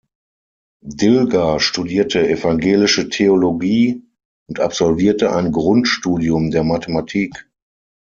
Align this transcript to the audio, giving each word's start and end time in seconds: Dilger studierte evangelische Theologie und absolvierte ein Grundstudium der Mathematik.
Dilger 0.83 1.59
studierte 1.59 2.27
evangelische 2.27 3.09
Theologie 3.09 4.01
und 4.49 4.59
absolvierte 4.59 5.31
ein 5.31 5.51
Grundstudium 5.51 6.49
der 6.49 6.63
Mathematik. 6.63 7.47